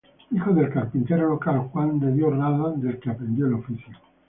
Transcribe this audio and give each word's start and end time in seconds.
Hijo 0.31 0.51
del 0.51 0.71
carpintero 0.71 1.29
local 1.29 1.59
Juan 1.69 1.99
de 1.99 2.11
Dios 2.11 2.35
Rada, 2.35 2.71
del 2.75 2.99
que 2.99 3.11
aprendió 3.11 3.45
el 3.45 3.53
oficio. 3.53 3.95